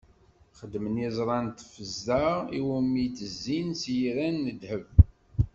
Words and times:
Xedmen 0.57 0.95
iẓra 1.07 1.37
n 1.45 1.47
tefza 1.57 2.21
iwumi 2.57 2.97
i 3.03 3.07
d-zzin 3.17 3.67
s 3.81 3.83
yiran 3.95 4.37
n 4.39 4.47
ddheb. 4.53 4.89